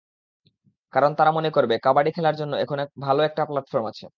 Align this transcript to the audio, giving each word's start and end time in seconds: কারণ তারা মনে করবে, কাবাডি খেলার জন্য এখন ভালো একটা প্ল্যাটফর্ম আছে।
কারণ 0.93 1.11
তারা 1.15 1.31
মনে 1.31 1.49
করবে, 1.51 1.75
কাবাডি 1.85 2.11
খেলার 2.15 2.35
জন্য 2.35 2.53
এখন 2.63 2.77
ভালো 3.01 3.21
একটা 3.23 3.41
প্ল্যাটফর্ম 3.49 3.85
আছে। 3.91 4.05